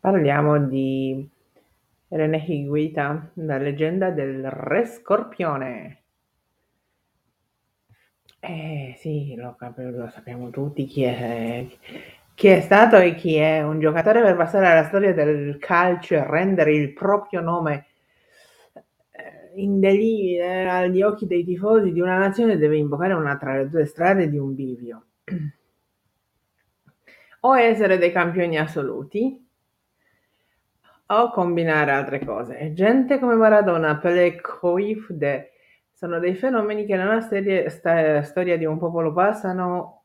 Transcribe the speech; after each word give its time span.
Parliamo 0.00 0.58
di 0.66 1.28
René 2.08 2.44
Higuita, 2.46 3.30
la 3.34 3.58
leggenda 3.58 4.10
del 4.10 4.48
Re 4.48 4.86
Scorpione. 4.86 6.02
Eh 8.40 8.94
sì, 8.98 9.34
lo, 9.34 9.56
lo 9.76 10.08
sappiamo 10.10 10.50
tutti 10.50 10.84
chi 10.86 11.02
è, 11.02 11.66
chi 12.34 12.46
è 12.46 12.60
stato 12.60 12.96
e 12.96 13.14
chi 13.16 13.34
è 13.34 13.62
un 13.62 13.80
giocatore 13.80 14.22
per 14.22 14.36
passare 14.36 14.68
alla 14.68 14.84
storia 14.86 15.12
del 15.12 15.58
calcio 15.58 16.14
e 16.14 16.24
rendere 16.24 16.72
il 16.74 16.92
proprio 16.92 17.40
nome 17.40 17.86
eh, 19.10 19.60
indelibile 19.60 20.68
agli 20.70 21.02
occhi 21.02 21.26
dei 21.26 21.44
tifosi 21.44 21.92
di 21.92 22.00
una 22.00 22.16
nazione 22.18 22.56
deve 22.56 22.76
invocare 22.76 23.14
una 23.14 23.36
tra 23.36 23.56
le 23.56 23.68
due 23.68 23.84
strade 23.86 24.30
di 24.30 24.38
un 24.38 24.54
bivio. 24.54 25.04
O 27.40 27.56
essere 27.56 27.98
dei 27.98 28.10
campioni 28.10 28.58
assoluti, 28.58 29.47
o 31.10 31.30
combinare 31.30 31.90
altre 31.90 32.24
cose. 32.24 32.72
Gente 32.74 33.18
come 33.18 33.34
Maradona, 33.34 33.96
Pelé, 33.98 34.36
Cruyff, 34.36 35.10
sono 35.92 36.18
dei 36.18 36.34
fenomeni 36.34 36.84
che 36.86 36.96
nella 36.96 37.20
serie, 37.20 37.68
sta, 37.70 38.22
storia 38.22 38.56
di 38.56 38.64
un 38.64 38.78
popolo 38.78 39.12
passano 39.12 40.02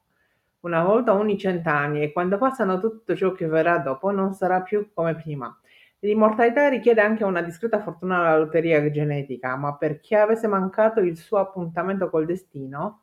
una 0.62 0.84
volta 0.84 1.14
ogni 1.14 1.38
cent'anni 1.38 2.02
e 2.02 2.12
quando 2.12 2.38
passano 2.38 2.80
tutto 2.80 3.16
ciò 3.16 3.34
che 3.34 3.48
verrà 3.48 3.80
dopo 3.80 4.12
non 4.12 4.34
sarà 4.34 4.62
più 4.62 4.90
come 4.94 5.16
prima. 5.16 5.56
L'immortalità 6.00 6.68
richiede 6.70 7.02
anche 7.02 7.24
una 7.24 7.42
discreta 7.42 7.80
fortuna 7.80 8.20
alla 8.20 8.38
lotteria 8.38 8.90
genetica, 8.92 9.56
ma 9.56 9.76
per 9.76 10.00
chi 10.00 10.16
avesse 10.16 10.48
mancato 10.48 11.00
il 11.00 11.18
suo 11.18 11.38
appuntamento 11.38 12.10
col 12.10 12.26
destino, 12.26 13.02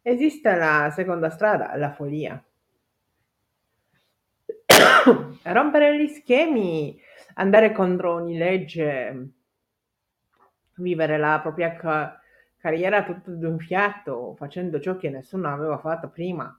esiste 0.00 0.54
la 0.54 0.90
seconda 0.94 1.28
strada, 1.30 1.76
la 1.76 1.92
follia. 1.92 2.42
Rompere 5.42 5.98
gli 5.98 6.08
schemi, 6.08 6.98
andare 7.34 7.72
contro 7.72 8.14
ogni 8.14 8.36
legge, 8.36 9.28
vivere 10.76 11.18
la 11.18 11.40
propria 11.40 11.74
ca- 11.74 12.20
carriera 12.56 13.02
tutto 13.02 13.32
d'un 13.32 13.58
fiato, 13.58 14.34
facendo 14.36 14.80
ciò 14.80 14.96
che 14.96 15.10
nessuno 15.10 15.52
aveva 15.52 15.78
fatto 15.78 16.08
prima. 16.08 16.56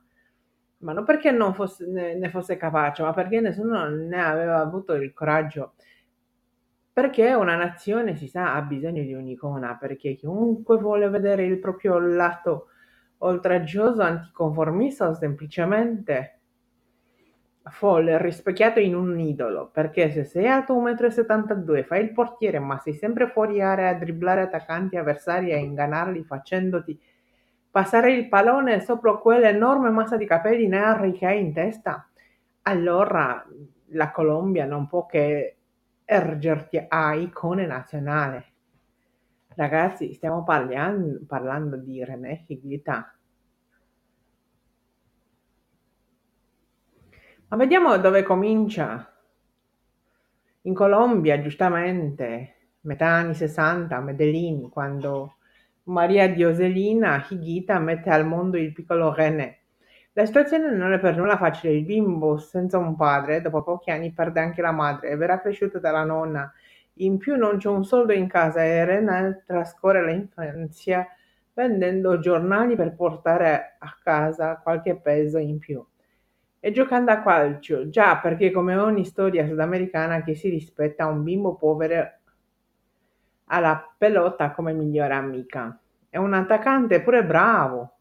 Ma 0.80 0.91
non 0.91 1.05
perché 1.05 1.31
non 1.31 1.53
fosse, 1.53 1.86
ne, 1.88 2.16
ne 2.16 2.30
fosse 2.30 2.58
capace, 2.58 3.03
ma 3.03 3.14
perché 3.14 3.39
nessuno 3.39 3.88
ne 3.88 4.21
aveva 4.21 4.59
avuto 4.59 4.94
il 4.94 5.14
coraggio. 5.14 5.75
Perché 6.91 7.33
una 7.33 7.55
nazione, 7.55 8.16
si 8.16 8.27
sa, 8.27 8.53
ha 8.53 8.61
bisogno 8.61 9.02
di 9.02 9.14
un'icona, 9.14 9.77
perché 9.77 10.14
chiunque 10.16 10.77
vuole 10.77 11.09
vedere 11.09 11.45
il 11.45 11.58
proprio 11.59 11.97
lato 11.97 12.67
oltraggioso, 13.19 14.02
anticonformista 14.02 15.08
o 15.08 15.14
semplicemente 15.14 16.42
folle 17.69 18.22
rispecchiato 18.22 18.80
in 18.80 18.95
un 18.95 19.19
idolo, 19.19 19.69
perché 19.72 20.11
se 20.11 20.23
sei 20.25 20.47
alto 20.47 20.75
1,72 20.75 21.80
m, 21.80 21.83
fai 21.83 22.03
il 22.03 22.11
portiere, 22.11 22.59
ma 22.59 22.78
sei 22.80 22.94
sempre 22.94 23.28
fuori 23.28 23.61
area 23.61 23.89
a 23.89 23.94
dribblare 23.94 24.42
attaccanti 24.42 24.97
avversari 24.97 25.50
e 25.50 25.55
a 25.55 25.58
ingannarli 25.58 26.23
facendoti 26.23 27.00
passare 27.73 28.14
il 28.14 28.28
pallone 28.30 28.81
sopra 28.81 29.16
quell'enorme 29.16 29.89
massa 29.89 30.16
di 30.16 30.28
capelli 30.28 30.67
neri 30.67 31.11
che 31.14 31.25
hai 31.25 31.39
in 31.39 31.53
testa, 31.53 32.08
allora 32.61 33.44
la 33.88 34.11
Colombia 34.11 34.66
non 34.66 34.86
può 34.86 35.08
che 35.08 35.55
ergerti 36.05 36.86
a 36.88 37.16
icone 37.16 37.66
nazionale. 37.66 38.45
Ragazzi, 39.55 40.14
stiamo 40.14 40.44
parlando, 40.44 41.22
parlando 41.25 41.75
di 41.77 42.03
René 42.05 42.44
Higuita. 42.45 43.11
Ma 47.53 47.59
vediamo 47.59 47.95
dove 47.97 48.23
comincia. 48.23 49.13
In 50.61 50.73
Colombia, 50.73 51.39
giustamente, 51.39 52.71
metà 52.81 53.05
anni 53.05 53.36
60, 53.36 53.95
a 53.95 54.02
Medellin, 54.02 54.71
quando 54.71 55.36
Maria 55.83 56.27
Dioselina 56.27 57.23
Higuita 57.30 57.77
mette 57.77 58.09
al 58.09 58.25
mondo 58.25 58.58
il 58.58 58.73
piccolo 58.73 59.13
René. 59.13 59.59
La 60.13 60.25
situazione 60.25 60.71
non 60.71 60.93
è 60.93 60.99
per 60.99 61.15
nulla 61.15 61.37
facile, 61.37 61.73
il 61.73 61.86
bimbo 61.86 62.37
senza 62.37 62.80
un 62.80 62.95
padre, 62.95 63.39
dopo 63.39 63.61
pochi 63.61 63.92
anni 63.92 64.11
perde 64.11 64.39
anche 64.39 64.63
la 64.63 64.71
madre 64.71 65.09
e 65.09 65.15
verrà 65.15 65.39
cresciuto 65.39 65.77
dalla 65.77 66.03
nonna. 66.03 66.52
In 66.93 67.19
più 67.19 67.36
non 67.36 67.58
c'è 67.58 67.69
un 67.69 67.86
soldo 67.86 68.13
in 68.13 68.25
casa 68.25 68.63
e 68.63 68.83
René 68.83 69.43
trascorre 69.45 70.03
l'infanzia 70.03 71.05
vendendo 71.53 72.17
giornali 72.17 72.75
per 72.75 72.95
portare 72.95 73.75
a 73.77 73.95
casa 74.02 74.58
qualche 74.58 74.95
peso 74.95 75.37
in 75.37 75.59
più 75.59 75.86
e 76.65 76.71
giocando 76.71 77.11
a 77.11 77.21
calcio, 77.21 77.89
già 77.89 78.19
perché 78.19 78.49
come 78.49 78.77
ogni 78.77 79.03
storia 79.03 79.45
sudamericana 79.45 80.23
che 80.23 80.33
si 80.33 80.47
rispetta 80.47 81.07
un 81.07 81.21
bimbo 81.21 81.55
povero 81.55 82.09
ha 83.47 83.59
la 83.59 83.93
pelota 83.97 84.51
come 84.51 84.71
migliore 84.71 85.13
amica. 85.13 85.77
È 86.07 86.15
un 86.15 86.33
attaccante 86.33 87.01
pure 87.01 87.25
bravo, 87.25 87.97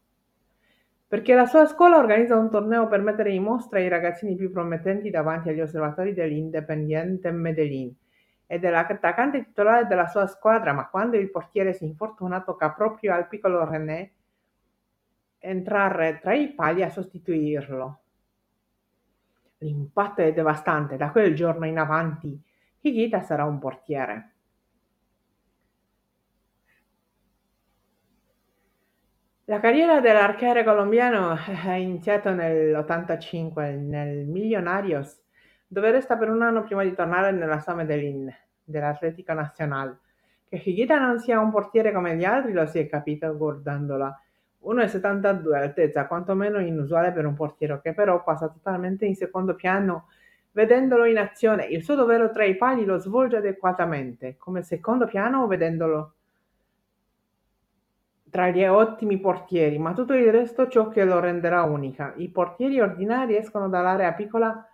perché 1.05 1.35
la 1.35 1.45
sua 1.45 1.65
scuola 1.65 1.97
organizza 1.97 2.37
un 2.37 2.49
torneo 2.49 2.87
per 2.87 3.01
mettere 3.01 3.33
in 3.33 3.43
mostra 3.43 3.79
i 3.79 3.89
ragazzini 3.89 4.37
più 4.37 4.49
promettenti 4.49 5.09
davanti 5.09 5.49
agli 5.49 5.59
osservatori 5.59 6.13
dell'Independiente 6.13 7.31
Medellin 7.31 7.93
ed 8.47 8.63
è 8.63 8.69
l'attaccante 8.69 9.43
titolare 9.43 9.87
della 9.87 10.07
sua 10.07 10.25
squadra, 10.25 10.71
ma 10.71 10.87
quando 10.87 11.17
il 11.17 11.29
portiere 11.29 11.73
si 11.73 11.83
infortuna 11.83 12.39
tocca 12.39 12.71
proprio 12.71 13.13
al 13.13 13.27
piccolo 13.27 13.69
René 13.69 14.11
entrare 15.39 16.19
tra 16.21 16.33
i 16.33 16.53
pali 16.53 16.81
a 16.81 16.89
sostituirlo. 16.89 17.97
L'impatto 19.63 20.21
è 20.21 20.33
devastante, 20.33 20.97
da 20.97 21.09
quel 21.09 21.33
giorno 21.33 21.65
in 21.65 21.77
avanti 21.77 22.37
Higuita 22.81 23.21
sarà 23.21 23.45
un 23.45 23.59
portiere. 23.59 24.31
La 29.45 29.61
carriera 29.61 30.01
dell'arciere 30.01 30.65
colombiano 30.65 31.37
è 31.65 31.71
iniziata 31.75 32.33
nell'85 32.33 33.79
nel 33.79 34.25
Millonarios, 34.25 35.17
dove 35.65 35.91
resta 35.91 36.17
per 36.17 36.29
un 36.29 36.41
anno 36.41 36.63
prima 36.63 36.83
di 36.83 36.93
tornare 36.93 37.31
nella 37.31 37.59
sua 37.59 37.73
Medellin 37.73 38.29
dell'Atletica 38.65 39.33
Nacional. 39.33 39.97
Che 40.49 40.61
Higuita 40.61 40.99
non 40.99 41.19
sia 41.19 41.39
un 41.39 41.51
portiere 41.51 41.93
come 41.93 42.17
gli 42.17 42.25
altri 42.25 42.51
lo 42.51 42.65
si 42.65 42.79
è 42.79 42.87
capito 42.87 43.35
guardandola 43.37 44.13
1,72 44.65 45.53
altezza, 45.53 46.07
quantomeno 46.07 46.59
inusuale 46.59 47.11
per 47.11 47.25
un 47.25 47.35
portiere 47.35 47.79
che 47.81 47.93
però 47.93 48.23
passa 48.23 48.47
totalmente 48.47 49.05
in 49.05 49.15
secondo 49.15 49.55
piano 49.55 50.07
vedendolo 50.51 51.05
in 51.05 51.17
azione. 51.17 51.65
Il 51.65 51.83
suo 51.83 51.95
dovere 51.95 52.31
tra 52.31 52.45
i 52.45 52.55
pali 52.55 52.85
lo 52.85 52.97
svolge 52.97 53.37
adeguatamente, 53.37 54.35
come 54.37 54.61
secondo 54.63 55.05
piano 55.05 55.47
vedendolo 55.47 56.13
tra 58.29 58.49
gli 58.49 58.63
ottimi 58.63 59.19
portieri, 59.19 59.77
ma 59.77 59.93
tutto 59.93 60.13
il 60.13 60.31
resto 60.31 60.67
ciò 60.67 60.89
che 60.89 61.03
lo 61.03 61.19
renderà 61.19 61.63
unica. 61.63 62.13
I 62.15 62.29
portieri 62.29 62.79
ordinari 62.79 63.35
escono 63.35 63.69
dall'area 63.69 64.13
piccola 64.13 64.67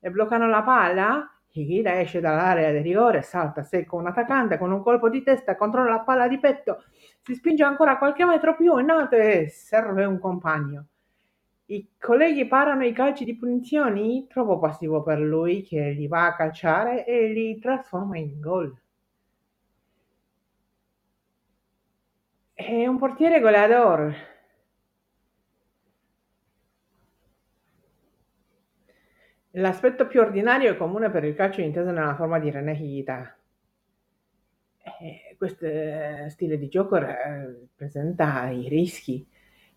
e 0.00 0.10
bloccano 0.10 0.48
la 0.48 0.62
palla, 0.62 1.31
Higuita 1.54 2.00
esce 2.00 2.20
dall'area 2.20 2.72
di 2.72 2.80
rigore, 2.80 3.20
salta 3.20 3.62
secco 3.62 3.96
un 3.96 4.06
attaccante 4.06 4.56
con 4.56 4.72
un 4.72 4.82
colpo 4.82 5.10
di 5.10 5.22
testa, 5.22 5.54
controlla 5.54 5.90
la 5.90 6.00
palla 6.00 6.26
di 6.26 6.38
petto, 6.38 6.84
si 7.22 7.34
spinge 7.34 7.62
ancora 7.62 7.98
qualche 7.98 8.24
metro 8.24 8.56
più 8.56 8.78
in 8.78 8.88
alto 8.88 9.16
e 9.16 9.48
serve 9.50 10.04
un 10.06 10.18
compagno. 10.18 10.86
I 11.66 11.90
colleghi 11.98 12.46
parano 12.46 12.84
i 12.84 12.92
calci 12.92 13.24
di 13.24 13.36
punizioni, 13.36 14.26
troppo 14.28 14.58
passivo 14.58 15.02
per 15.02 15.18
lui 15.20 15.62
che 15.62 15.90
li 15.90 16.06
va 16.06 16.26
a 16.26 16.34
calciare 16.34 17.04
e 17.04 17.28
li 17.28 17.58
trasforma 17.58 18.16
in 18.16 18.40
gol. 18.40 18.74
È 22.54 22.86
un 22.86 22.98
portiere 22.98 23.40
goleador. 23.40 24.14
L'aspetto 29.56 30.06
più 30.06 30.20
ordinario 30.20 30.70
e 30.70 30.76
comune 30.78 31.10
per 31.10 31.24
il 31.24 31.34
calcio 31.34 31.60
inteso 31.60 31.90
nella 31.90 32.14
forma 32.14 32.38
di 32.38 32.50
René 32.50 32.72
Higuita. 32.72 33.36
Eh, 35.00 35.36
questo 35.36 35.66
stile 36.28 36.56
di 36.56 36.68
gioco 36.68 36.96
eh, 36.96 37.68
presenta 37.76 38.48
i 38.48 38.68
rischi, 38.68 39.26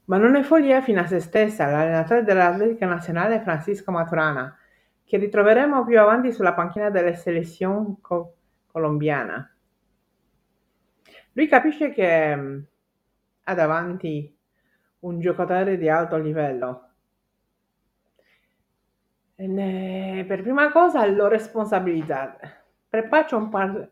ma 0.06 0.18
non 0.18 0.36
è 0.36 0.44
follia 0.44 0.82
fino 0.82 1.02
a 1.02 1.08
se 1.08 1.20
stessa. 1.20 1.66
L'allenatore 1.70 2.24
dell'Atletica 2.24 2.86
Nazionale 2.86 3.36
è 3.36 3.42
Francisco 3.42 3.92
Maturana, 3.92 4.58
che 5.04 5.18
ritroveremo 5.18 5.84
più 5.84 6.00
avanti 6.00 6.32
sulla 6.32 6.54
panchina 6.54 6.90
della 6.90 7.14
selezione 7.14 7.98
co- 8.00 8.36
colombiana. 8.68 9.54
Lui 11.34 11.48
capisce 11.50 11.92
che 11.92 12.34
mh, 12.34 12.66
ha 13.44 13.54
davanti 13.54 14.34
un 15.00 15.20
giocatore 15.20 15.78
di 15.78 15.90
alto 15.90 16.18
livello. 16.18 16.92
Per 19.38 20.42
prima 20.42 20.72
cosa 20.72 21.06
lo 21.06 21.28
responsabilizza. 21.28 22.38
Prepaccia 22.88 23.36
un, 23.36 23.50
par- 23.50 23.90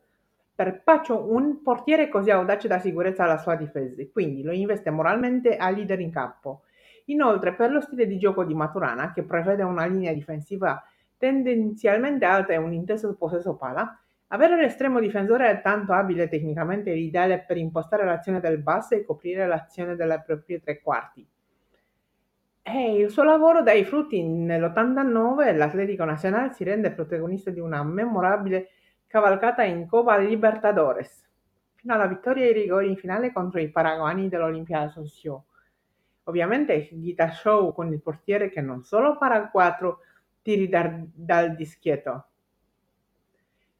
perpaccio 0.55 1.31
un 1.33 1.61
portiere 1.61 2.07
così 2.07 2.31
audace 2.31 2.69
da 2.69 2.79
sicurezza 2.79 3.25
alla 3.25 3.37
sua 3.37 3.55
difesa, 3.55 4.01
quindi 4.13 4.41
lo 4.41 4.53
investe 4.53 4.89
moralmente 4.89 5.57
a 5.57 5.69
leader 5.69 5.99
in 5.99 6.11
campo. 6.11 6.61
Inoltre, 7.05 7.53
per 7.55 7.71
lo 7.71 7.81
stile 7.81 8.07
di 8.07 8.17
gioco 8.17 8.45
di 8.45 8.53
Maturana, 8.53 9.11
che 9.11 9.23
prevede 9.23 9.63
una 9.63 9.85
linea 9.85 10.13
difensiva 10.13 10.81
tendenzialmente 11.17 12.23
alta 12.23 12.53
e 12.53 12.57
un 12.57 12.71
intenso 12.71 13.13
possesso 13.15 13.55
palla, 13.55 13.99
avere 14.27 14.55
l'estremo 14.55 15.01
difensore 15.01 15.59
tanto 15.61 15.91
abile 15.91 16.29
tecnicamente 16.29 16.93
è 16.93 16.95
l'ideale 16.95 17.43
per 17.45 17.57
impostare 17.57 18.05
l'azione 18.05 18.39
del 18.39 18.59
basso 18.59 18.95
e 18.95 19.03
coprire 19.03 19.45
l'azione 19.45 19.97
delle 19.97 20.23
proprie 20.25 20.61
tre 20.61 20.79
quarti. 20.81 21.27
E 22.65 22.95
il 22.95 23.09
suo 23.09 23.23
lavoro 23.23 23.61
dà 23.61 23.73
i 23.73 23.83
frutti. 23.83 24.23
Nell'89 24.23 25.55
l'Atletico 25.55 26.05
Nazionale 26.05 26.53
si 26.53 26.63
rende 26.63 26.91
protagonista 26.91 27.51
di 27.51 27.59
una 27.59 27.83
memorabile 27.83 28.69
cavalcata 29.05 29.63
in 29.63 29.85
Copa 29.85 30.17
Libertadores, 30.17 31.27
fino 31.75 31.93
alla 31.93 32.07
vittoria 32.07 32.45
ai 32.45 32.53
rigori 32.53 32.87
in 32.87 32.95
finale 32.95 33.33
contro 33.33 33.59
i 33.59 33.69
paraguani 33.69 34.29
dell'Olimpia 34.29 34.79
Asunción. 34.79 35.41
Ovviamente 36.23 36.73
Higuita 36.73 37.31
Show 37.31 37.73
con 37.73 37.91
il 37.91 38.01
portiere 38.01 38.49
che 38.49 38.61
non 38.61 38.81
solo 38.83 39.17
para 39.17 39.49
quattro 39.49 39.99
tiri 40.41 40.69
dal, 40.69 41.05
dal 41.13 41.55
dischetto, 41.55 42.27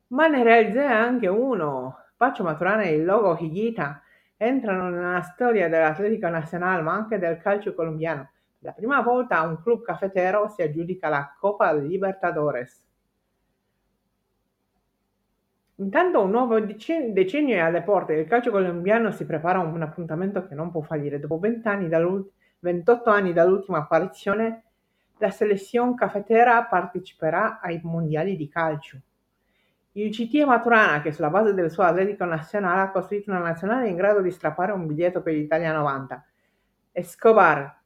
ma 0.07 0.27
ne 0.27 0.43
realizza 0.43 0.89
anche 0.89 1.27
uno. 1.27 1.99
Pacho 2.17 2.43
Maturana 2.43 2.83
e 2.83 2.95
il 2.95 3.05
logo 3.05 3.37
Higuita 3.39 4.01
entrano 4.35 4.89
nella 4.89 5.21
storia 5.21 5.69
dell'Atletico 5.69 6.27
Nazionale, 6.27 6.81
ma 6.81 6.93
anche 6.93 7.17
del 7.17 7.37
calcio 7.37 7.73
colombiano. 7.73 8.32
La 8.65 8.71
prima 8.71 9.01
volta 9.01 9.41
un 9.41 9.61
club 9.61 9.83
cafetero 9.83 10.47
si 10.47 10.61
aggiudica 10.61 11.09
la 11.09 11.35
Copa 11.37 11.73
Libertadores. 11.73 12.81
Intanto 15.75 16.21
un 16.21 16.29
nuovo 16.29 16.57
decennio 16.61 17.55
è 17.55 17.59
alle 17.59 17.81
porte, 17.81 18.13
il 18.13 18.25
calcio 18.25 18.51
colombiano 18.51 19.11
si 19.11 19.25
prepara 19.25 19.59
a 19.59 19.63
un 19.63 19.81
appuntamento 19.81 20.47
che 20.47 20.55
non 20.55 20.71
può 20.71 20.79
fallire. 20.79 21.19
Dopo 21.19 21.39
20 21.39 21.67
anni 21.67 21.89
28 22.59 23.09
anni 23.09 23.33
dall'ultima 23.33 23.79
apparizione, 23.79 24.63
la 25.17 25.29
selezione 25.29 25.95
cafetera 25.95 26.63
parteciperà 26.63 27.59
ai 27.59 27.81
mondiali 27.83 28.37
di 28.37 28.47
calcio. 28.47 28.97
Il 29.91 30.09
CT 30.09 30.45
Maturana, 30.45 31.01
che 31.01 31.11
sulla 31.11 31.29
base 31.29 31.53
del 31.53 31.69
suo 31.69 31.83
atletico 31.83 32.23
nazionale 32.23 32.79
ha 32.79 32.91
costruito 32.91 33.29
una 33.29 33.41
nazionale 33.41 33.89
in 33.89 33.97
grado 33.97 34.21
di 34.21 34.31
strappare 34.31 34.71
un 34.71 34.87
biglietto 34.87 35.21
per 35.21 35.33
l'Italia 35.33 35.73
90. 35.73 36.25
Escobar, 36.93 37.81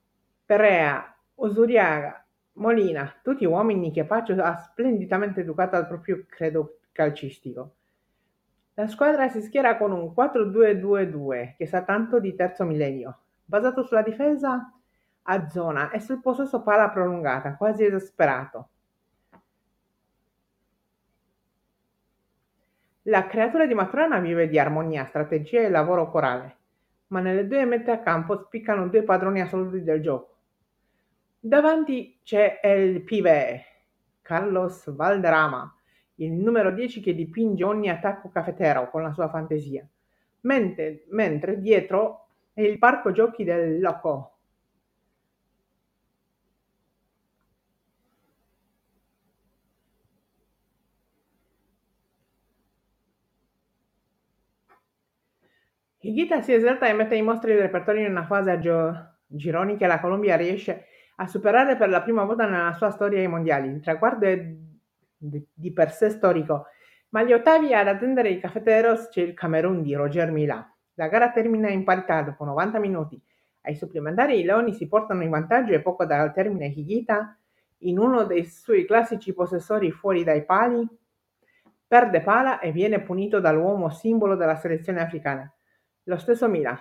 Perea, 0.47 1.13
Usuriaga, 1.35 2.25
Molina, 2.53 3.13
tutti 3.21 3.43
uomini 3.43 3.91
che 3.91 4.05
Paccio 4.05 4.41
ha 4.41 4.55
splendidamente 4.55 5.41
educato 5.41 5.75
al 5.75 5.87
proprio 5.87 6.23
credo 6.25 6.79
calcistico. 6.93 7.73
La 8.75 8.87
squadra 8.87 9.27
si 9.27 9.41
schiera 9.41 9.75
con 9.75 9.91
un 9.91 10.13
4-2-2-2 10.15 11.55
che 11.57 11.65
sa 11.65 11.83
tanto 11.83 12.21
di 12.21 12.33
terzo 12.33 12.63
millennio, 12.63 13.17
basato 13.43 13.83
sulla 13.83 14.01
difesa 14.01 14.71
a 15.23 15.49
zona 15.49 15.89
e 15.89 15.99
sul 15.99 16.21
possesso 16.21 16.61
palla 16.61 16.91
prolungata, 16.91 17.57
quasi 17.57 17.83
esasperato. 17.83 18.69
La 23.01 23.27
creatura 23.27 23.65
di 23.65 23.73
Maturana 23.73 24.19
vive 24.19 24.47
di 24.47 24.57
armonia, 24.57 25.03
strategia 25.07 25.59
e 25.59 25.69
lavoro 25.69 26.09
corale, 26.09 26.55
ma 27.07 27.19
nelle 27.19 27.45
due 27.45 27.65
mette 27.65 27.91
a 27.91 27.99
campo 27.99 28.37
spiccano 28.45 28.87
due 28.87 29.03
padroni 29.03 29.41
assoluti 29.41 29.83
del 29.83 30.01
gioco. 30.01 30.35
Davanti 31.39 32.19
c'è 32.23 32.59
il 32.63 33.03
pibe, 33.03 33.63
Carlos 34.21 34.93
Valderrama, 34.93 35.75
il 36.15 36.31
numero 36.31 36.71
10 36.71 36.99
che 37.01 37.15
dipinge 37.15 37.63
ogni 37.63 37.89
attacco 37.89 38.29
cafetero 38.29 38.89
con 38.89 39.01
la 39.01 39.13
sua 39.13 39.29
fantasia, 39.29 39.87
mentre, 40.41 41.05
mentre 41.09 41.59
dietro 41.59 42.27
è 42.53 42.61
il 42.61 42.77
parco 42.77 43.11
giochi 43.11 43.43
del 43.43 43.79
Loco. 43.79 44.37
Higuita 55.99 56.41
si 56.41 56.53
esalta 56.53 56.87
e 56.87 56.93
mette 56.93 57.15
in 57.15 57.25
mostra 57.25 57.51
il 57.51 57.59
repertorio 57.59 58.05
in 58.05 58.11
una 58.11 58.25
fase 58.25 58.51
a 58.51 58.57
gio- 58.59 59.17
gironi 59.27 59.77
che 59.77 59.87
la 59.87 59.99
Colombia 59.99 60.35
riesce 60.35 60.71
a 60.71 60.83
superare 61.25 61.75
per 61.75 61.89
la 61.89 62.03
prima 62.03 62.23
volta 62.23 62.45
nella 62.45 62.73
sua 62.73 62.91
storia 62.91 63.19
ai 63.19 63.27
mondiali. 63.27 63.69
Il 63.69 63.81
traguardo 63.81 64.25
è 64.27 64.53
di 65.17 65.73
per 65.73 65.91
sé 65.91 66.11
storico, 66.11 66.67
ma 67.09 67.21
agli 67.21 67.33
ottavi 67.33 67.73
ad 67.73 67.87
attendere 67.87 68.29
i 68.29 68.39
cafeteros 68.39 69.09
c'è 69.09 69.21
il 69.21 69.33
Camerun 69.33 69.81
di 69.81 69.95
Roger 69.95 70.29
Milà. 70.29 70.71
La 70.93 71.07
gara 71.07 71.31
termina 71.31 71.69
in 71.69 71.83
parità 71.83 72.21
dopo 72.21 72.45
90 72.45 72.79
minuti. 72.79 73.19
Ai 73.61 73.75
supplementari 73.75 74.39
i 74.39 74.43
leoni 74.43 74.73
si 74.73 74.87
portano 74.87 75.23
in 75.23 75.29
vantaggio 75.29 75.73
e 75.73 75.81
poco 75.81 76.05
dal 76.05 76.33
termine 76.33 76.67
Higuita, 76.67 77.37
in 77.79 77.99
uno 77.99 78.23
dei 78.23 78.45
suoi 78.45 78.85
classici 78.85 79.33
possessori 79.33 79.91
fuori 79.91 80.23
dai 80.23 80.45
pali, 80.45 80.87
perde 81.85 82.21
pala 82.21 82.59
e 82.59 82.71
viene 82.71 83.01
punito 83.01 83.39
dall'uomo 83.39 83.89
simbolo 83.89 84.35
della 84.35 84.55
selezione 84.55 85.01
africana, 85.01 85.51
lo 86.03 86.17
stesso 86.17 86.47
Milà. 86.47 86.79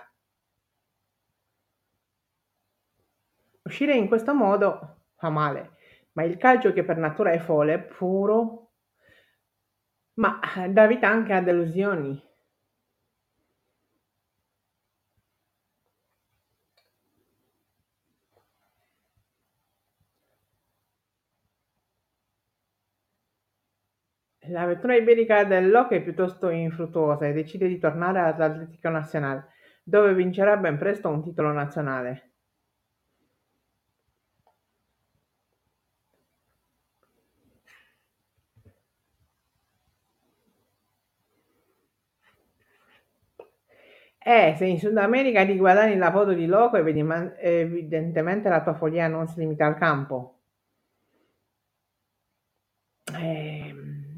Uscire 3.79 3.95
in 3.95 4.07
questo 4.07 4.33
modo 4.33 5.03
fa 5.17 5.29
male, 5.29 5.73
ma 6.13 6.23
il 6.23 6.37
calcio 6.37 6.73
che 6.73 6.83
per 6.83 6.97
natura 6.97 7.29
è 7.29 7.37
folle, 7.37 7.77
puro, 7.77 8.71
ma 10.15 10.39
dà 10.67 10.87
vita 10.87 11.07
anche 11.07 11.33
a 11.33 11.41
delusioni. 11.41 12.19
L'avventura 24.47 24.95
iberica 24.95 25.43
del 25.43 25.69
Loco 25.69 25.93
è 25.93 26.01
piuttosto 26.01 26.49
infruttuosa 26.49 27.27
e 27.27 27.33
decide 27.33 27.67
di 27.67 27.77
tornare 27.77 28.21
all'Atletico 28.21 28.89
Nazionale, 28.89 29.49
dove 29.83 30.15
vincerà 30.15 30.57
ben 30.57 30.79
presto 30.79 31.09
un 31.09 31.21
titolo 31.21 31.51
nazionale. 31.51 32.26
Eh, 44.29 44.55
se 44.57 44.65
in 44.65 44.77
Sud 44.77 44.97
America 44.97 45.45
ti 45.45 45.55
guadagni 45.55 45.95
la 45.95 46.11
foto 46.11 46.33
di 46.33 46.47
Loco, 46.47 46.75
evidentemente 46.75 48.49
la 48.49 48.61
tua 48.61 48.73
follia 48.73 49.07
non 49.07 49.25
si 49.29 49.39
limita 49.39 49.65
al 49.65 49.77
campo. 49.77 50.39
Eh, 53.17 53.73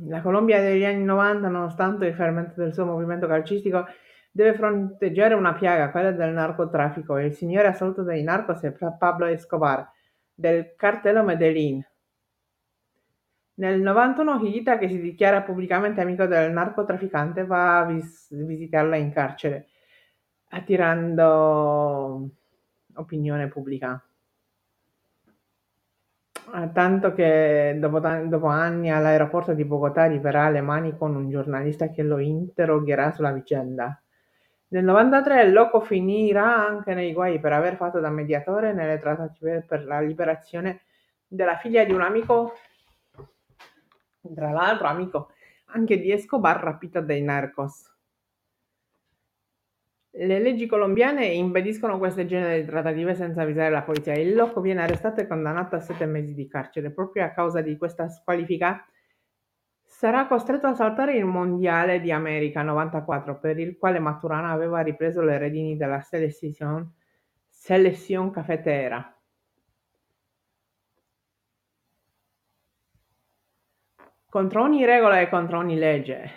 la 0.07 0.21
Colombia 0.21 0.61
degli 0.61 0.83
anni 0.83 1.03
90, 1.03 1.47
nonostante 1.49 2.07
il 2.07 2.15
fermento 2.15 2.59
del 2.59 2.73
suo 2.73 2.85
movimento 2.85 3.27
calcistico, 3.27 3.85
deve 4.31 4.55
fronteggiare 4.55 5.35
una 5.35 5.53
piaga, 5.53 5.91
quella 5.91 6.11
del 6.11 6.33
narcotraffico, 6.33 7.19
il 7.19 7.33
signore 7.35 7.67
assoluto 7.67 8.01
dei 8.01 8.23
narcos 8.23 8.61
è 8.63 8.71
Pablo 8.97 9.27
Escobar, 9.27 9.87
del 10.33 10.73
cartello 10.75 11.23
Medellin. 11.23 11.85
Nel 13.59 13.79
91 13.79 14.37
Higuita, 14.37 14.79
che 14.79 14.87
si 14.87 14.99
dichiara 14.99 15.43
pubblicamente 15.43 16.01
amico 16.01 16.25
del 16.25 16.51
narcotrafficante, 16.51 17.45
va 17.45 17.81
a 17.81 17.85
vis- 17.85 18.33
visitarla 18.33 18.95
in 18.95 19.11
carcere, 19.11 19.68
attirando 20.49 22.29
opinione 22.95 23.47
pubblica. 23.47 24.03
Ah, 26.51 26.67
tanto 26.67 27.13
che 27.13 27.77
dopo, 27.79 27.99
dopo 27.99 28.47
anni 28.47 28.91
all'aeroporto 28.91 29.53
di 29.53 29.63
Bogotà 29.65 30.01
arriverà 30.03 30.49
le 30.49 30.61
mani 30.61 30.97
con 30.97 31.15
un 31.15 31.29
giornalista 31.29 31.89
che 31.89 32.01
lo 32.01 32.17
interrogherà 32.17 33.11
sulla 33.11 33.31
vicenda. 33.31 34.01
Nel 34.69 34.83
93 34.83 35.49
Loco 35.49 35.79
finirà 35.81 36.55
anche 36.67 36.93
nei 36.93 37.13
guai 37.13 37.39
per 37.39 37.53
aver 37.53 37.75
fatto 37.75 37.99
da 37.99 38.09
mediatore 38.09 38.73
nelle 38.73 38.99
trattative 38.99 39.63
per 39.67 39.85
la 39.85 39.99
liberazione 39.99 40.81
della 41.27 41.57
figlia 41.57 41.83
di 41.83 41.91
un 41.91 42.01
amico, 42.01 42.53
tra 44.33 44.51
l'altro 44.51 44.87
amico 44.87 45.31
anche 45.71 45.99
di 45.99 46.11
Escobar 46.11 46.57
rapita 46.57 46.99
dai 47.01 47.21
narcos. 47.21 47.98
Le 50.11 50.39
leggi 50.39 50.65
colombiane 50.65 51.25
impediscono 51.27 51.99
questo 51.99 52.25
genere 52.25 52.61
di 52.61 52.67
trattative 52.67 53.13
senza 53.13 53.43
avvisare 53.43 53.69
la 53.69 53.83
polizia. 53.83 54.13
Il 54.13 54.33
loco 54.33 54.59
viene 54.59 54.81
arrestato 54.81 55.21
e 55.21 55.27
condannato 55.27 55.75
a 55.75 55.79
sette 55.79 56.05
mesi 56.05 56.33
di 56.33 56.47
carcere. 56.47 56.91
Proprio 56.91 57.23
a 57.23 57.29
causa 57.29 57.61
di 57.61 57.77
questa 57.77 58.09
squalifica 58.09 58.83
sarà 59.83 60.27
costretto 60.27 60.67
a 60.67 60.73
saltare 60.73 61.15
il 61.15 61.25
Mondiale 61.25 61.99
di 61.99 62.11
America 62.11 62.61
94, 62.63 63.39
per 63.39 63.59
il 63.59 63.77
quale 63.77 63.99
Maturana 63.99 64.49
aveva 64.51 64.81
ripreso 64.81 65.21
le 65.21 65.37
redini 65.37 65.77
della 65.77 66.01
selezione, 66.01 66.93
selezione 67.47 68.31
cafetera. 68.31 69.13
Contro 74.29 74.63
ogni 74.63 74.85
regola 74.85 75.19
e 75.19 75.29
contro 75.29 75.57
ogni 75.57 75.75
legge. 75.75 76.29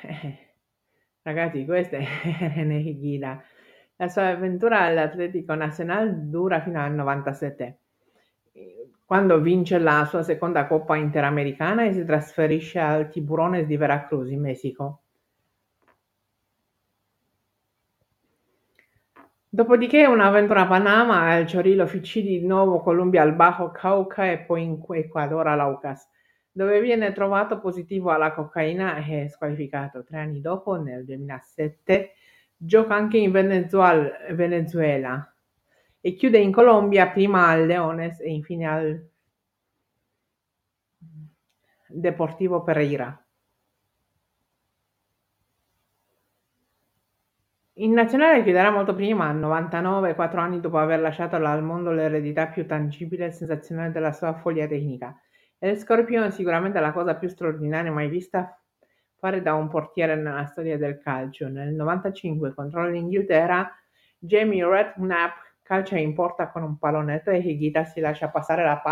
Ragazzi, 1.23 1.64
questa 1.64 1.99
è 1.99 2.64
Nehigida. 2.64 3.43
La 4.02 4.09
sua 4.09 4.30
avventura 4.30 4.80
all'Atletico 4.80 5.54
Nacional 5.54 6.26
dura 6.28 6.61
fino 6.61 6.82
al 6.82 6.92
97. 6.92 7.78
quando 9.04 9.40
vince 9.40 9.78
la 9.78 10.04
sua 10.06 10.25
seconda 10.25 10.66
Coppa 10.66 10.97
Interamericana 10.97 11.85
e 11.85 11.92
si 11.92 12.04
trasferisce 12.04 12.80
al 12.80 13.09
Tiburones 13.11 13.64
di 13.64 13.76
Veracruz, 13.76 14.28
in 14.30 14.40
Messico. 14.40 15.02
Dopodiché 19.49 20.04
un'avventura 20.06 20.62
a 20.62 20.66
Panama, 20.66 21.30
al 21.30 21.49
Chorrillo 21.49 21.87
Fici 21.87 22.23
di 22.23 22.44
nuovo 22.44 22.80
Colombia 22.80 23.23
al 23.23 23.37
Bajo 23.37 23.71
Cauca 23.71 24.28
e 24.28 24.38
poi 24.38 24.64
in 24.64 24.82
Ecuador 24.94 25.47
all'Aucas, 25.47 26.09
dove 26.50 26.80
viene 26.80 27.12
trovato 27.12 27.61
positivo 27.61 28.11
alla 28.11 28.32
cocaina 28.32 28.97
e 28.97 29.28
squalificato. 29.28 30.02
Tre 30.02 30.18
anni 30.18 30.40
dopo, 30.40 30.75
nel 30.75 31.04
2007, 31.04 32.14
gioca 32.64 32.95
anche 32.95 33.19
in 33.19 33.33
Venezuela 33.33 35.35
e 36.00 36.14
chiude 36.14 36.38
in 36.38 36.52
Colombia 36.52 37.09
prima 37.09 37.49
al 37.49 37.66
Leones 37.66 38.21
e 38.21 38.31
infine 38.31 38.66
al 38.66 39.11
Deportivo 41.88 42.62
Pereira. 42.62 43.16
In 47.76 47.92
nazionale 47.92 48.45
chiuderà 48.45 48.71
molto 48.71 48.95
prima, 48.95 49.26
a 49.26 49.33
99, 49.33 50.14
quattro 50.14 50.40
anni 50.40 50.61
dopo 50.61 50.78
aver 50.78 51.00
lasciato 51.00 51.35
al 51.37 51.64
mondo 51.64 51.90
l'eredità 51.90 52.47
più 52.47 52.64
tangibile 52.64 53.26
e 53.26 53.31
sensazionale 53.33 53.90
della 53.90 54.12
sua 54.12 54.35
follia 54.35 54.69
tecnica. 54.69 55.21
E 55.59 55.71
il 55.71 55.78
Scorpion 55.78 56.25
è 56.25 56.31
sicuramente 56.31 56.78
la 56.78 56.92
cosa 56.92 57.16
più 57.16 57.28
straordinaria 57.28 57.90
mai 57.90 58.09
vista 58.09 58.62
fare 59.23 59.41
da 59.41 59.55
un 59.55 59.69
portiere 59.69 60.17
nella 60.17 60.47
storia 60.47 60.76
del 60.76 60.99
calcio. 60.99 61.47
Nel 61.47 61.73
95 61.75 62.55
contro 62.55 62.88
l'Inghilterra, 62.88 63.71
Jamie 64.19 64.67
Redknapp 64.67 65.37
calcia 65.62 65.97
in 65.97 66.12
porta 66.12 66.50
con 66.50 66.64
un 66.64 66.76
pallonetto 66.76 67.31
e 67.31 67.38
Higuita 67.38 67.85
si 67.85 68.00
lascia 68.00 68.31
passare 68.31 68.64
la 68.64 68.83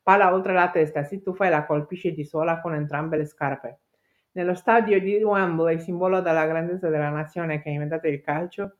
palla 0.00 0.32
oltre 0.32 0.52
la 0.52 0.70
testa, 0.70 1.02
si 1.02 1.20
tuffa 1.20 1.46
e 1.46 1.50
la 1.50 1.66
colpisce 1.66 2.12
di 2.12 2.24
sola 2.24 2.60
con 2.60 2.74
entrambe 2.74 3.16
le 3.16 3.26
scarpe. 3.26 3.80
Nello 4.32 4.54
stadio 4.54 5.00
di 5.00 5.20
Wembley, 5.20 5.80
simbolo 5.80 6.20
della 6.20 6.46
grandezza 6.46 6.88
della 6.88 7.10
nazione 7.10 7.60
che 7.60 7.68
ha 7.68 7.72
inventato 7.72 8.06
il 8.06 8.20
calcio, 8.20 8.76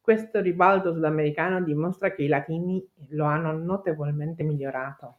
questo 0.00 0.40
ribalto 0.40 0.92
sudamericano 0.92 1.60
dimostra 1.62 2.12
che 2.12 2.22
i 2.22 2.28
latini 2.28 2.88
lo 3.08 3.24
hanno 3.24 3.50
notevolmente 3.50 4.44
migliorato. 4.44 5.17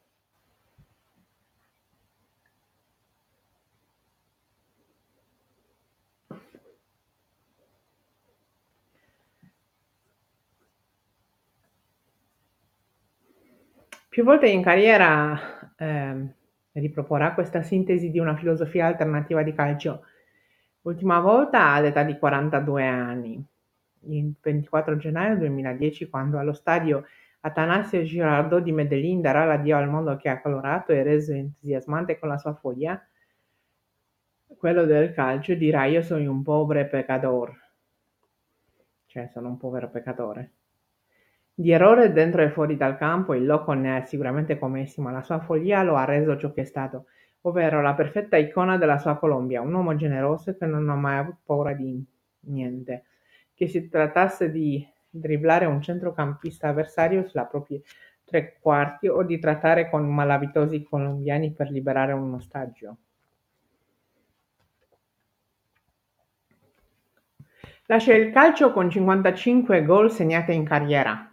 Più 14.19 14.27
volte 14.27 14.49
in 14.49 14.61
carriera 14.61 15.71
eh, 15.77 16.33
riproporrà 16.73 17.33
questa 17.33 17.61
sintesi 17.61 18.11
di 18.11 18.19
una 18.19 18.35
filosofia 18.35 18.85
alternativa 18.85 19.43
di 19.43 19.53
calcio, 19.53 20.03
ultima 20.81 21.21
volta 21.21 21.67
all'età 21.67 22.03
di 22.03 22.17
42 22.17 22.85
anni, 22.85 23.41
il 24.07 24.33
24 24.41 24.97
gennaio 24.97 25.37
2010, 25.37 26.09
quando 26.09 26.37
allo 26.37 26.51
stadio 26.51 27.05
Atanasio 27.39 28.03
Girardot 28.03 28.61
di 28.61 28.73
Medellin 28.73 29.21
darà 29.21 29.45
l'addio 29.45 29.77
al 29.77 29.87
mondo 29.87 30.17
che 30.17 30.27
ha 30.27 30.41
colorato 30.41 30.91
e 30.91 31.01
reso 31.01 31.31
entusiasmante 31.31 32.19
con 32.19 32.27
la 32.27 32.37
sua 32.37 32.53
follia, 32.55 33.01
quello 34.47 34.83
del 34.83 35.13
calcio, 35.13 35.53
dirà 35.53 35.85
io 35.85 36.01
sono 36.01 36.29
un 36.29 36.43
povero 36.43 36.85
peccatore, 36.89 37.57
cioè 39.05 39.29
sono 39.31 39.47
un 39.47 39.55
povero 39.55 39.89
peccatore. 39.89 40.51
Di 41.59 41.71
errore 41.71 42.13
dentro 42.13 42.41
e 42.41 42.51
fuori 42.51 42.77
dal 42.77 42.95
campo 42.95 43.33
il 43.33 43.45
loco 43.45 43.73
ne 43.73 43.97
ha 43.97 44.05
sicuramente 44.05 44.57
commessi, 44.57 45.01
ma 45.01 45.11
la 45.11 45.21
sua 45.21 45.41
follia 45.41 45.83
lo 45.83 45.97
ha 45.97 46.05
reso 46.05 46.37
ciò 46.37 46.53
che 46.53 46.61
è 46.61 46.63
stato, 46.63 47.07
ovvero 47.41 47.81
la 47.81 47.95
perfetta 47.95 48.37
icona 48.37 48.77
della 48.77 48.97
sua 48.97 49.17
Colombia, 49.17 49.59
un 49.59 49.73
uomo 49.73 49.93
generoso 49.97 50.55
che 50.55 50.65
non 50.65 50.87
ha 50.89 50.95
mai 50.95 51.17
avuto 51.17 51.39
paura 51.43 51.73
di 51.73 52.01
niente. 52.45 53.03
Che 53.53 53.67
si 53.67 53.89
trattasse 53.89 54.49
di 54.51 54.87
dribblare 55.09 55.65
un 55.65 55.81
centrocampista 55.81 56.69
avversario 56.69 57.27
sulla 57.27 57.43
propria 57.43 57.81
tre 58.23 58.57
quarti 58.61 59.09
o 59.09 59.23
di 59.23 59.37
trattare 59.37 59.89
con 59.89 60.07
malavitosi 60.07 60.81
colombiani 60.83 61.51
per 61.51 61.71
liberare 61.71 62.13
un 62.13 62.35
ostaggio. 62.35 62.97
Lascia 67.87 68.13
il 68.13 68.31
calcio 68.31 68.71
con 68.71 68.89
55 68.89 69.83
gol 69.83 70.09
segnati 70.09 70.53
in 70.53 70.63
carriera. 70.63 71.28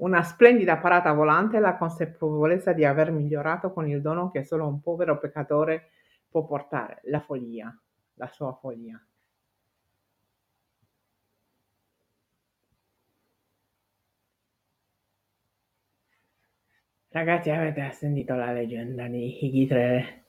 Una 0.00 0.22
splendida 0.22 0.78
parata 0.78 1.12
volante 1.12 1.58
e 1.58 1.60
la 1.60 1.76
consapevolezza 1.76 2.72
di 2.72 2.84
aver 2.86 3.10
migliorato 3.12 3.72
con 3.72 3.86
il 3.86 4.00
dono 4.00 4.30
che 4.30 4.44
solo 4.44 4.66
un 4.66 4.80
povero 4.80 5.18
peccatore 5.18 5.90
può 6.28 6.46
portare, 6.46 7.00
la 7.04 7.20
follia, 7.20 7.78
la 8.14 8.26
sua 8.28 8.54
follia. 8.54 8.98
Ragazzi, 17.10 17.50
avete 17.50 17.90
sentito 17.92 18.34
la 18.34 18.52
leggenda 18.52 19.06
di 19.06 19.44
Higuitre 19.44 20.24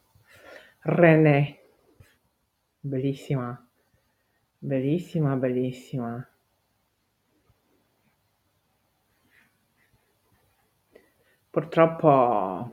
René? 0.82 1.60
Bellissima, 2.80 3.70
bellissima, 4.58 5.36
bellissima. 5.36 6.31
Purtroppo 11.52 12.72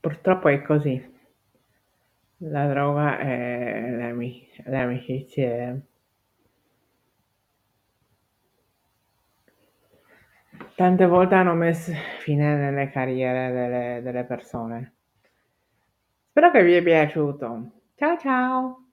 purtroppo 0.00 0.48
è 0.48 0.62
così. 0.62 1.14
La 2.38 2.66
droga 2.68 3.18
e 3.18 3.90
le, 3.90 4.04
ami- 4.04 4.48
tante 10.76 11.06
volte 11.06 11.34
hanno 11.34 11.54
messo 11.54 11.92
fine 12.20 12.54
nelle 12.56 12.90
carriere 12.90 13.52
delle, 13.52 14.00
delle 14.02 14.24
persone. 14.24 14.95
Spero 16.36 16.50
che 16.50 16.62
vi 16.64 16.74
è 16.74 16.82
piaciuto. 16.82 17.70
Ciao 17.94 18.18
ciao! 18.18 18.85